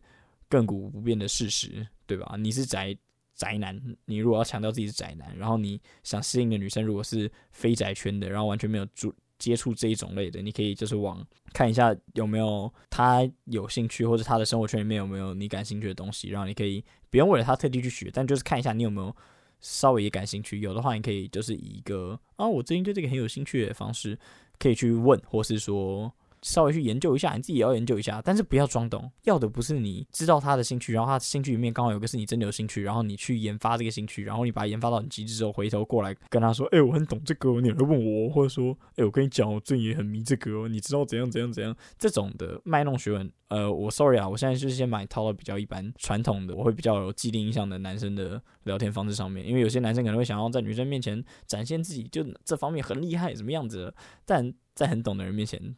[0.50, 2.34] 亘古不变的事实，对吧？
[2.36, 2.92] 你是宅
[3.36, 19.14] 宅男，你如果要强调自己是宅男，然后你想吸引的女生如果是非宅圈的，然后完全没有主接触这一种类的，你可以就是往看一下有没有他有兴趣，或者他的生活圈里面有没有你感兴趣的东西，然后你可以不用为了他特地去学，但就是看一下你有没有
[19.60, 24.18] 稍微也感兴趣，有的话你可以就是以一个啊，我最近对这个很有兴趣的方式
[24.58, 26.12] 可以去问，或是说。
[26.42, 29.10] 稍微去研究一下，你自己也要研究一下，但是不要装懂。
[29.24, 55.74] 要的不是你知道他的兴趣，然后他兴趣里面刚好有个是你真的有兴趣，然后你去研发这个兴趣，然后你把它研发到很极致之后，回头过来跟他说：“哎、我很懂这个。”你来问我，或者说：“哎、我跟你讲，我最近也很迷这个，你知道怎样怎样怎样？”这种的卖弄学问，呃，我 sorry 啊，我现在就是先把你套到比较一般传统的，我会比较有既定印象的男生的聊天方式上面，因为有些男生可能会想要在女生面前展现自己，就这方面很厉害，什么样子，但在很懂的人面前，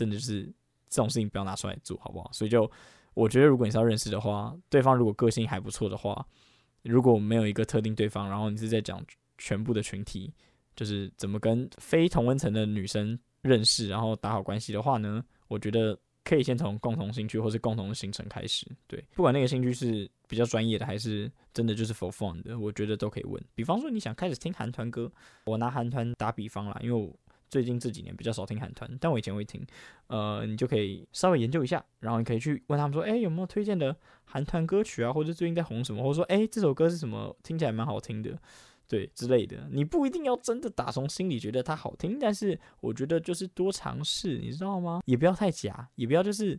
[0.00, 0.52] 真的就是。
[0.92, 2.28] 这种事情不要拿出来做，好不好？
[2.32, 2.68] 所以就
[3.14, 6.26] 我觉得，如果你是要认识的话，对方如果个性还不错的话，
[6.82, 9.00] 如果没有一个特定对方，然后你是在讲
[9.38, 10.34] 全部的群体，
[10.74, 15.24] 就是怎么跟非同温层的女生认识，然后打好关系的话呢？
[15.46, 18.66] 我觉得可以先从共同兴趣或是共同的行程开始。
[18.88, 23.40] 对，不管那个兴趣是比较专业的，还是真的就是 for fun 的，我觉得都可以问。
[23.54, 25.08] 比方说你想开始听韩团歌，
[25.44, 27.16] 我拿韩团打比方啦，因为我。
[27.50, 29.66] 最近这几年比较少听韩团，但我以前会听。
[30.06, 35.12] 呃，你就可以稍微研究一下，然后你可以去问他们说，哎，有没有推荐的韩团歌曲啊？
[35.12, 36.02] 或者最近在红什么？
[36.02, 37.36] 或者说，哎，这首歌是什么？
[37.42, 38.38] 听起来蛮好听的，
[38.86, 39.68] 对之类的。
[39.70, 45.00] 你不一定要真的打从心里觉得它好听，但是我觉得就是多尝试，你知道吗？
[45.04, 46.58] 也不要太假，也不要就是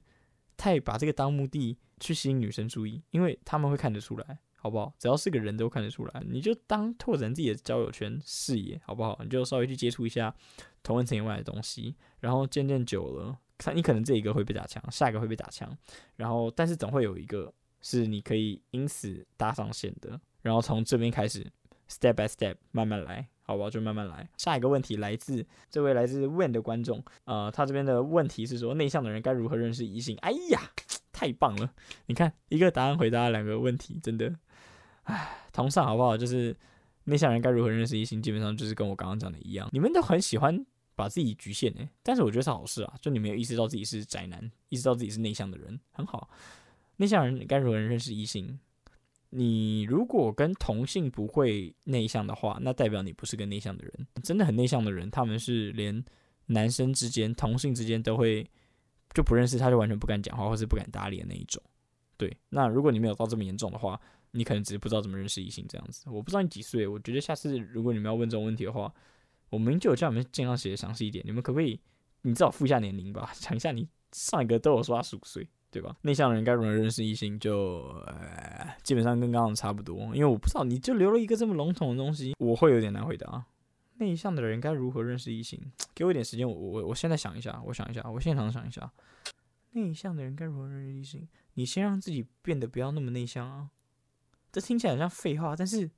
[0.57, 4.39] 太把这个当目的去吸引女生注意，因为他们会看得出来。
[4.63, 4.93] 好不好？
[4.99, 9.19] 只要是个人都看得出来，你就当拓展自己的交友圈视野，好不好？
[9.23, 10.31] 你就稍微去接触一下
[10.83, 15.75] 同温层以外的东西，然后渐渐久了，看你可能这一个会被打枪，下一个会被打枪，
[16.15, 21.43] 然后但是总会有一个是你可以因此搭上线的，然后从这边开始
[21.89, 23.69] ，step by step 慢慢来，好不好？
[23.69, 24.29] 就慢慢来。
[24.37, 30.15] 下一个问题来自这位来自 When 的观众，呃，他这边的问题是说内向的人该如何认识异性？
[30.17, 30.61] 哎呀，
[31.11, 31.73] 太棒了！
[32.05, 34.35] 你看一个答案回答两个问题，真的。
[35.11, 36.17] 唉， 同上好不好？
[36.17, 36.55] 就是
[37.03, 39.69] 内向人该如何认识异性，基本上就是跟我刚刚讲的一样。
[39.73, 42.93] 你们都很喜欢把自己局限诶，但是我觉得是好事啊。
[43.01, 46.29] 就你没有意识到自己是宅男，意识到自己是内向的人，很好。
[46.95, 48.57] 内向人该如何认识异性？
[49.31, 54.07] 你如果跟同性不会内向的话，那代表你不是个内向的人。
[54.23, 56.03] 真的很内向的人，他们是连
[56.47, 58.49] 男生之间、同性之间都会
[59.13, 61.61] 就不认识，他就完全不敢讲话，或是不敢搭理的那一种。
[62.15, 63.99] 对，那如果你没有到这么严重的话。
[64.31, 66.87] 你可能只是不知道怎么认识异性这样子，我不知道你几岁。
[66.87, 68.93] 我觉得下次如果你们要问这种问题的话，
[69.49, 71.23] 我明明就有叫你们尽量写的详细一点。
[71.27, 71.79] 你们可不可以，
[72.21, 75.95] 你至少附一下年龄吧，讲一下你上一个都有说他十五岁，对吧？
[76.03, 79.97] 内向的人该如何认识异性就，就呃基本上跟刚刚差不多。
[80.15, 83.45] 因为我不知道，你就留了一个这么笼统的东西，我会有点难回答。
[83.97, 85.59] 内向的人该如何认识异性？
[85.93, 88.91] 给我一点时间，我我我现在想一下，我想一下，我现场想一下。
[89.73, 91.27] 内向的人该如何认识异性？
[91.53, 93.69] 你先让自己变得不要那么内向啊。
[94.51, 95.89] 这听起来很像废话，但是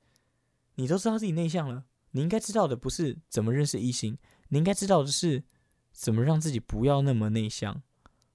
[0.76, 4.16] 你都知道自己内向了，你应该知道的不是怎么认识异性，
[4.48, 5.44] 你应该知道的是
[5.92, 7.82] 怎么让自己不要那么内向，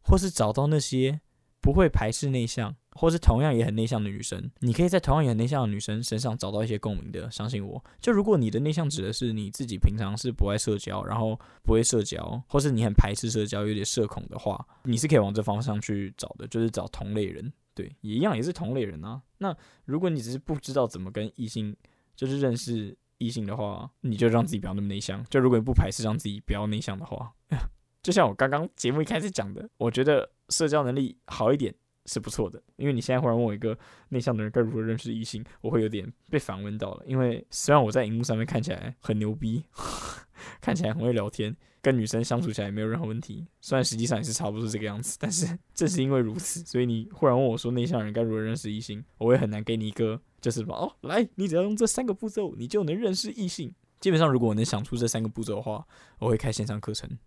[0.02, 1.22] 或是找到那些
[1.62, 4.50] 不会排斥内向，或是同样也很内向的女生。
[4.60, 7.84] 你可以在同样也很内向的女生身上找到一些共鸣的，相信我。
[8.00, 17.52] 就如果你的内向指的是你自己平常是不爱社交，然后不会社交，或是你很排斥社交，有点社恐的话，你是可以往这方向去找的，就是找同类人。
[17.80, 19.22] 对，也一样，也是同类人啊。
[19.38, 21.74] 那如果你只是不知道怎么跟异性，
[22.14, 25.24] 就是认识异性的话，你就让自己不要那么内向。
[25.30, 27.34] 就如果你不排斥让自己不要内向的话，
[28.04, 31.74] 就像我刚刚节目一开始讲的，我觉得社交能力好一点
[32.06, 32.62] 是不错的。
[32.76, 33.78] 因为你现在忽然问我一个
[34.10, 37.06] 内向的人该如何认识异性，我会有点被反问到了。
[37.06, 39.64] 因为虽然我在荧幕上面看起来很牛逼，
[40.60, 41.56] 看起来很会聊天。
[41.82, 53.74] 跟女生相处起来也没有任何问题，虽然实际上也是差不多是这个样子，但是 正是因为如此，所以你忽然问我说内向人该如何认识异性，我也很难给你一个就是说哦，来，你只要用这三个步骤，你就能认识异性。
[54.00, 55.86] 基本上，如果我能想出这三个步骤的话，
[56.20, 57.18] 我会开线上课程。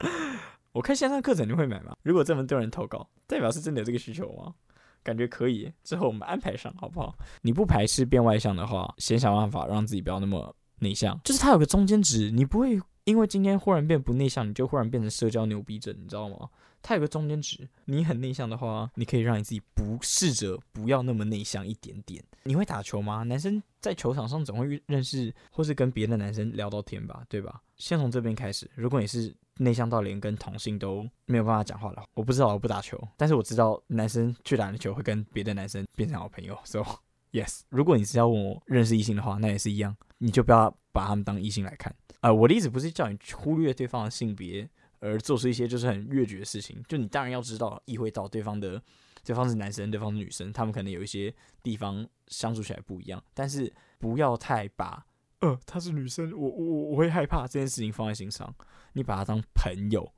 [0.72, 1.96] 我开线上课程你会买吗？
[2.02, 4.54] 如果这么多人投稿，代表是真的有这个需求吗？
[5.02, 7.18] 感觉可以，之后我们安排上好不好？
[7.42, 10.54] 你不排斥变外向的话，先想办法让自己不要那么。
[10.80, 16.48] 内向就是它有个中间值，你不会因为今天忽然变不内向，你就忽然变成社交牛逼症，你知道吗？
[16.80, 17.68] 它有个中间值。
[17.86, 22.22] 你很内向的话，你可以让你自己不试着不要那么内向一点点。
[22.44, 23.24] 你会打球吗？
[23.24, 27.60] 男生在球场上总会认识或是跟别的男生聊到天吧，对吧？
[27.76, 28.70] 先从这边开始。
[28.74, 36.56] 如果你是内向到连跟同性都没有办法讲话的话，我不知道，我不打球，但是我知道男生去打篮球会跟别的男生变成好朋友。
[36.64, 36.84] So
[37.32, 41.94] yes，如果你是要问我认识异性的话，那也是一样，你就不要把他们当异性来看。
[42.20, 44.68] 呃，我的意思不是叫你忽略对方的性别。
[45.00, 48.82] 而做出一些就是很越矩的事情，就你当然要知道，意会到对方的，
[49.22, 55.06] 对方是男生，对方是女生，他们可能有一些地方相处起来不一样，但是不要太把，
[55.38, 58.52] 呃，她是女生，我我我会害怕这件事情放在心上，
[58.94, 60.12] 你把她当朋友，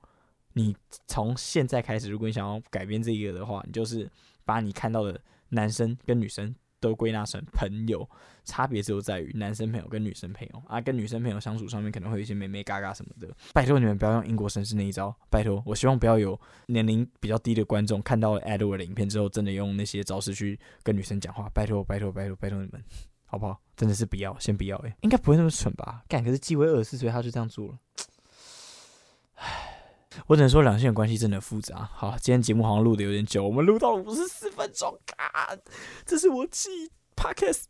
[0.55, 0.75] 你
[1.07, 4.11] 从现在开始，如果你想要改变这个的话，你就是
[4.47, 5.21] 把你看到的
[5.51, 6.55] 男生跟女生。
[6.81, 8.09] 都归纳成朋友，
[8.45, 13.29] 差别只有在于男生朋友跟女生朋友啊，跟女生朋友相处上面可能会有一些眉眉嘎嘎什么的。
[13.53, 21.49] 拜托你们不要用英国绅士那一招，拜托，我希望不要有年龄比较低的观众看到了 Edward 的影片之后，真的用那些招式去跟女生讲话。
[21.55, 22.83] 拜托，拜托，拜托，拜托你们，
[23.27, 23.61] 好不好？
[23.77, 26.03] 真的是不要，先不要诶，应该不会那么蠢吧？
[26.09, 27.79] 干，可是纪威二十四岁他就这样做了。
[29.35, 29.80] 唉。
[30.27, 31.89] 我只能说两性关系真的复杂。
[31.93, 35.57] 好，今天节目好像录的有点久，我们录到了五十四分钟，啊，
[36.05, 37.65] 这是我记 Podcast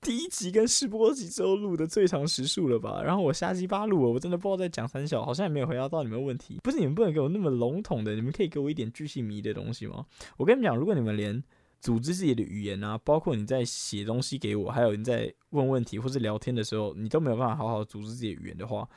[0.00, 3.02] 第一集跟试播集之后录的最长时数了吧？
[3.02, 6.58] 然后我瞎鸡巴录，我真的不知道在讲三小，好像也没有回答到你们问题。
[6.62, 10.04] 不是你们不能给我那么笼统的，你们可以给我一点巨细迷的东西吗？
[10.36, 11.42] 我跟你们讲，如果你们连
[11.80, 18.88] 组织自己的语言啊，包括你在写东西给我，还有你在问问题或者聊天的时候，你都没有办法好好组织自己的语言的话。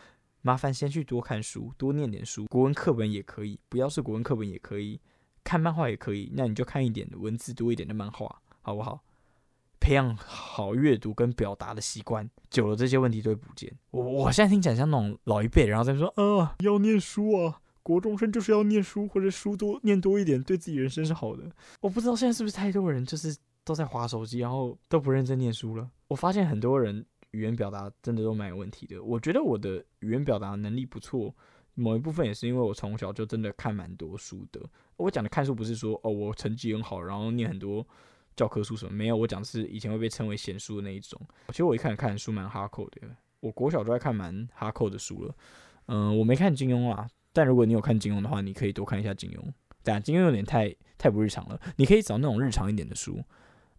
[0.41, 4.99] 麻烦先去多看书，多念点书，国文课本也可以，不要是国文课本也可以，
[5.43, 6.32] 看漫画也可以。
[6.36, 9.04] 那你就看一点文字多一点的漫画，好不好？
[9.80, 13.71] 培养好阅读跟表达的习惯，久了这些问题都会不见。
[13.91, 21.43] 我我现在听起来像那种老一辈，然后在说啊，要念书啊，国中生就是要念书，或者书多念多一点，对自己人生是好的。
[21.80, 25.89] 我不知道现在是不是太多人就是都在划手机，然后都不认真念书了。
[26.08, 27.06] 我发现很多人。
[27.32, 29.02] 语言表达真的都蛮有问题的。
[29.02, 31.34] 我觉得我的语言表达能力不错，
[31.76, 34.62] 某一部分也是因为我从小就真的看蛮多书的。
[34.98, 37.86] 我讲的看书不是说哦，我成绩很好，然后念很多
[38.36, 39.15] 教科书什么，没有。
[39.15, 41.20] 我讲的是以前会被称为闲书的那一种。
[41.48, 43.02] 其实我一看看书蛮哈扣的，
[43.39, 45.36] 我国小就在看蛮哈扣的书了。
[45.88, 49.41] 嗯、我没看金庸啊，但如果你有看金庸的话，你可以多看一下金庸。
[49.84, 53.20] 但金庸有点太太不日常了，你可以找那种日常一点的书。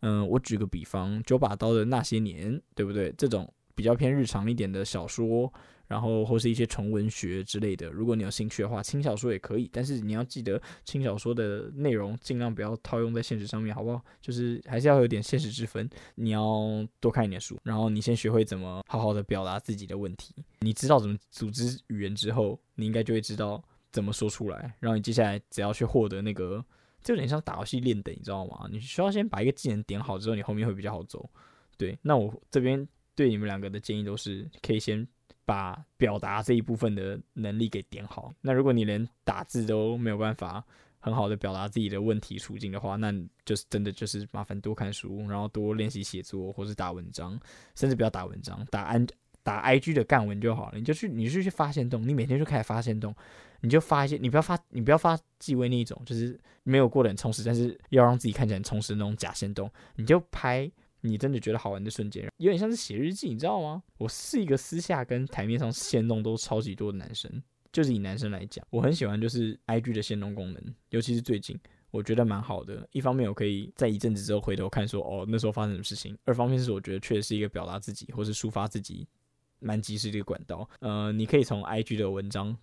[0.03, 3.12] 嗯，我举个比方，九把刀的那些年，对不对？
[3.17, 5.53] 这种比较偏日常一点的小说，
[5.87, 9.71] 然后或是一些纯文学之类的，如果你有兴趣的话，轻小说也可以。
[9.73, 14.03] 但是你要记得，轻小说的内容尽量不要套用在现实上面，好不好？
[14.21, 15.88] 就是还是要有点现实之分。
[16.17, 20.35] 你要多看一点书，然后你先学会怎么好好的表达自己的问题。
[20.59, 23.62] 你知道怎么组织语言之后，你应该就会知道
[23.93, 24.75] 怎么说出来。
[24.81, 26.65] 然后你接下来只要去获得那个。
[27.03, 28.69] 就有点像打游戏练等，你知道吗？
[28.71, 31.29] 你需要先把一个技能点好之后，你后面会比较好走。
[31.77, 35.07] 对，那我这边对你们两个的建议都是，可以先
[35.45, 38.33] 把表达这一部分的能力给点好。
[38.41, 40.65] 那如果你连打字都没有办法
[41.01, 43.12] 很好的表达自己的问题处境的话，那
[43.45, 47.37] 就是真的就是麻烦多看书，然后多练习写作或是打文章，
[47.75, 49.05] 甚至不要打文章，打安
[49.43, 50.79] 打 IG 的干文就好了。
[50.79, 53.12] 你就去，你就去发现动，你每天就开始发现动。
[53.62, 59.70] 你就发一些，你不要发，你不要发纪威那一种，就是没有过得很充实，但是要让自己看起来很充实的那种假限动。
[59.96, 60.70] 你就拍
[61.01, 63.83] 你真的觉得好玩的瞬间，有点像是写日记，你知道吗？
[63.98, 67.31] 我是一个私下跟台面上限动都超级多的男生，
[67.72, 71.59] 就是以男生来讲，我很喜欢就是 IG 的限动功能，尤其是最近，
[71.90, 72.87] 我觉得蛮好的。
[72.90, 79.07] 一方面我可以在一阵子之后回头看说，哦，那时候发生什么事情；二方面是我觉得确实是一个表达自己或是抒发自己
[79.61, 80.68] 蛮及时的一个管道。
[80.81, 82.57] 呃，你可以从 IG 的文章。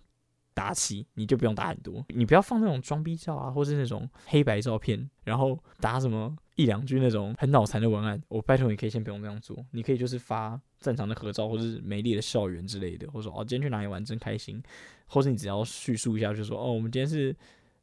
[0.52, 8.20] 打起你就不用打很多，你不要放那种装逼照啊，或是那种黑白照片，然后打什么一两句那种很脑残的文案。
[8.28, 14.62] 我拜托你可以先不用这样做，你可以就是发正常的合照，或是美丽的校园之类的，或者说哦今天去哪里玩真开心，
[15.06, 17.34] 或是你只要叙述一下，就说哦我们今天是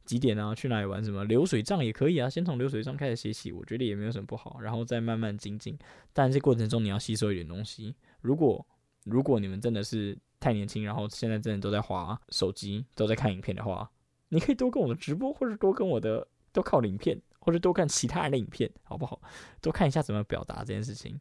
[0.04, 5.76] 几点啊，去哪里玩什么流水账也可以啊，先从流水账开始写起，我觉得也没有什么不好，然后再慢慢精进。
[6.12, 7.94] 但这过程中你要吸收一点东西。
[8.20, 8.64] 如果
[9.04, 13.90] 如果你们真的是太年轻，然后现在真的都在滑手机，都在看影片的话，
[14.28, 19.20] 你可以多跟我的直播，或者多跟我的多看影片，或者多看其他人的影片，好不好？
[19.60, 21.20] 多看一下怎么表达这件事情。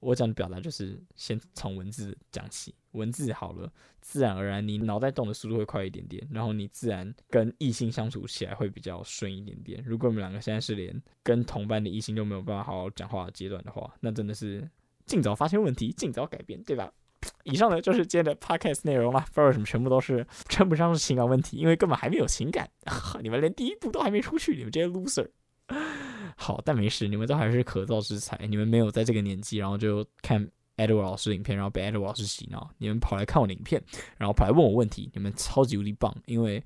[0.00, 3.72] 我讲的表达就是先从文字讲起，文字好了，
[4.02, 9.82] 自然而然你脑袋动的速度会快一点点，然后你自然跟异性相处起来会比较顺一点点。
[9.86, 14.68] 如果你们两个现在是连跟同班的异性都没有办法好好讲话的阶段的话，那真的是
[15.06, 16.92] 尽早发现问题，尽早改变，对吧？
[17.44, 19.20] 以上呢就是今天的 podcast 内容了。
[19.20, 22.68] 不知道为什么全部都是称不上是情感问题，因为根本还没有情感，
[23.22, 25.28] 你们连第一步都还没出去，你们这些 loser。
[26.36, 28.38] 好，但没事，你们都还是可造之材。
[28.48, 30.46] 你们没有在这个年纪，然后就看
[30.76, 32.68] Edward 老师影片，然后被 Edward 老师洗脑。
[32.78, 33.82] 你们跑来看我的影片，
[34.18, 36.14] 然后跑来问我问题，你们超级无敌棒。
[36.26, 36.62] 因为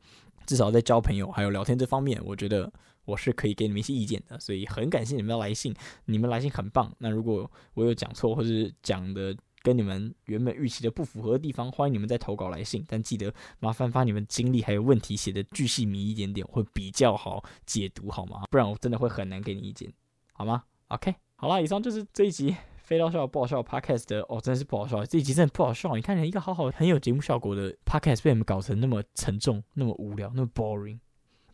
[0.46, 2.72] 至少在交朋友还有聊天这方面，我觉得
[3.04, 4.40] 我是可以给你们一些意见的。
[4.40, 5.74] 所以很感谢你们的来信，
[6.06, 6.90] 你们来信很棒。
[6.98, 9.36] 那如果我有讲错或者是讲的，
[9.68, 18.44] 跟你们原本预期的不符合的地方，欢迎你们再投稿来信，但记得麻烦把你们经历还有问题写的巨细靡一点点，会比较好解读，好吗？
[18.50, 19.92] 不然我真的会很难给你意见，
[20.32, 25.94] 好吗？OK，好啦，以上就是这一集飞刀笑不好笑 Podcast 的哦，真的是不好笑，这一集真的不好笑。
[25.94, 30.98] 你看，一个好好很有节目效果的 Podcast 被你们搞成那么沉重、那么无聊、那么 boring。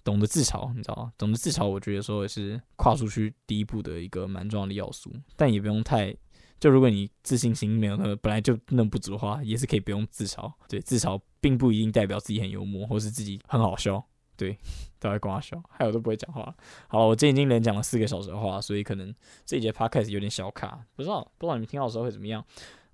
[0.04, 1.12] 懂得自嘲，你知道吗？
[1.18, 6.16] 懂得自嘲，我觉得说也是跨出去第一步的一个蛮重要的要素，但也不用太。
[6.64, 10.50] 就如果你自信心没有那么本来就那么不足的话，也是可以不用自嘲。
[10.66, 14.02] 对，自嘲并不一定代表自己很幽默，或是自己很好笑。
[14.34, 14.56] 对，
[14.98, 16.56] 都在跟我笑，还有都不会讲话。
[16.88, 22.42] 好了，我今天已经连讲了四个小时的话，所以可能这一节 podcast 有点小卡，不知道不知道你们听到的时候会怎么样。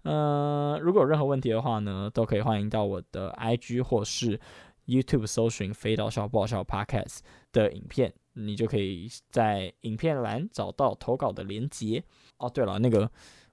[0.03, 4.41] 呃，如果有任何问题的话呢，都可以欢迎到我的 IG 或是
[4.87, 7.19] YouTube 搜寻“飞刀笑爆笑 ”podcast
[7.53, 12.03] 的影片，你就可以在影片栏找到投稿的连接。
[12.39, 13.09] 哦，对了，那个。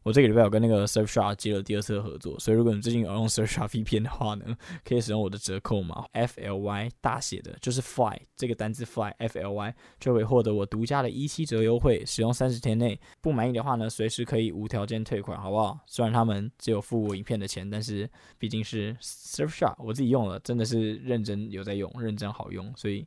[0.07, 15.77] 我这个礼拜有跟那个 Surfshark 接了第二次的合作，所以如果你最近有用 Surfshark VPN 的话呢，可以使用我的折扣码 FLY 大写的，就是 Fly 这个单字 Fly FLY 就会获得我独家的一七折优惠，使用三十天内不满意的话呢，随时可以无条件退款，好不好？
[15.85, 23.05] 虽然他们只有付我影片的钱，但是毕竟是 Surfshark，我自己用了，真的是认真有在用，认真好用，所以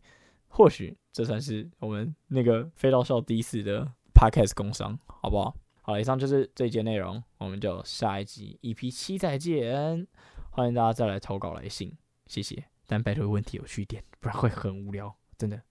[0.48, 5.56] 或许这算是我们那个飞刀少第一次的 Podcast 工商，好不好？
[5.82, 10.06] 好，以上就是这一节内容，我们就下一集 EP 七再见。
[10.50, 12.62] 欢迎大家再来投稿来信，谢谢。
[12.86, 15.69] 但拜托问题有趣一点，不然会很无聊，真的。